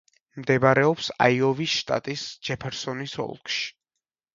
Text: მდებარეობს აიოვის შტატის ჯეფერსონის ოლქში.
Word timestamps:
მდებარეობს 0.43 1.11
აიოვის 1.27 1.77
შტატის 1.83 2.27
ჯეფერსონის 2.49 3.19
ოლქში. 3.31 3.75